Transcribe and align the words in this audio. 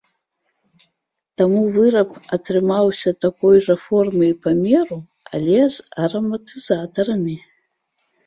Таму 1.41 1.59
выраб 1.75 2.15
атрымаўся 2.37 3.09
такой 3.25 3.57
жа 3.67 3.75
формы 3.83 4.25
і 4.31 4.37
памеру, 4.47 4.97
але 5.41 5.59
з 5.75 5.87
араматызатарамі. 6.07 7.37